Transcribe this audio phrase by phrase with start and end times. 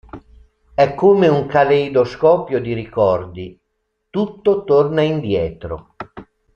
[0.73, 3.59] È come un caleidoscopio di ricordi;
[4.09, 5.93] tutto torna indietro.